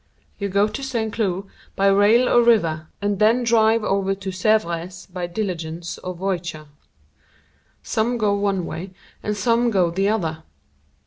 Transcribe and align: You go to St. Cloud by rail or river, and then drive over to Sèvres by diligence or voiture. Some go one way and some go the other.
You 0.39 0.49
go 0.49 0.67
to 0.67 0.81
St. 0.81 1.13
Cloud 1.13 1.45
by 1.75 1.85
rail 1.85 2.27
or 2.27 2.41
river, 2.41 2.87
and 3.03 3.19
then 3.19 3.43
drive 3.43 3.83
over 3.83 4.15
to 4.15 4.29
Sèvres 4.29 5.05
by 5.13 5.27
diligence 5.27 5.99
or 5.99 6.15
voiture. 6.15 6.65
Some 7.83 8.17
go 8.17 8.33
one 8.33 8.65
way 8.65 8.93
and 9.21 9.37
some 9.37 9.69
go 9.69 9.91
the 9.91 10.09
other. 10.09 10.41